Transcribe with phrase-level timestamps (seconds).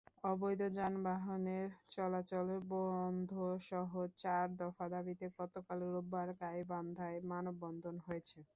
[0.23, 3.91] অবৈধ যানবাহনের চলাচল বন্ধসহ
[4.17, 8.39] চার দফা দাবিতে গতকাল রোববার গাইবান্ধায় মানববন্ধন হয়েছে।